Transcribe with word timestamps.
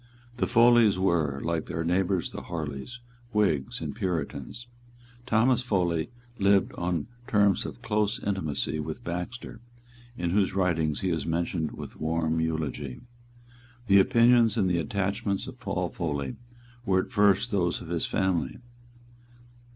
The 0.37 0.47
Foleys 0.47 0.97
were, 0.97 1.39
like 1.43 1.67
their 1.67 1.83
neighbours 1.83 2.31
the 2.31 2.41
Harleys, 2.41 3.01
Whigs 3.33 3.81
and 3.81 3.95
Puritans. 3.95 4.65
Thomas 5.27 5.61
Foley 5.61 6.09
lived 6.39 6.73
on 6.73 7.05
terms 7.27 7.67
of 7.67 7.83
close 7.83 8.17
intimacy 8.19 8.79
with 8.79 9.03
Baxter, 9.03 9.59
in 10.17 10.31
whose 10.31 10.55
writings 10.55 11.01
he 11.01 11.11
is 11.11 11.27
mentioned 11.27 11.73
with 11.73 11.99
warm 11.99 12.39
eulogy. 12.39 13.01
The 13.85 13.99
opinions 13.99 14.57
and 14.57 14.67
the 14.67 14.79
attachments 14.79 15.45
of 15.45 15.59
Paul 15.59 15.89
Foley 15.89 16.35
were 16.83 17.03
at 17.03 17.11
first 17.11 17.51
those 17.51 17.79
of 17.79 17.89
his 17.89 18.07
family. 18.07 18.57